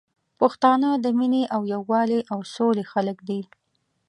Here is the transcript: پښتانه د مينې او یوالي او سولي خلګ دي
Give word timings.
پښتانه 0.39 0.89
د 1.03 1.05
مينې 1.17 1.43
او 1.55 1.61
یوالي 1.73 2.19
او 2.33 2.39
سولي 2.53 2.83
خلګ 2.91 3.17
دي 3.29 3.41